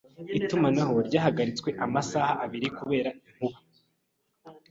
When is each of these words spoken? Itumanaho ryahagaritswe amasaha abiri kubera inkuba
Itumanaho 0.39 0.95
ryahagaritswe 1.07 1.69
amasaha 1.85 2.33
abiri 2.45 2.67
kubera 2.77 3.09
inkuba 3.27 3.57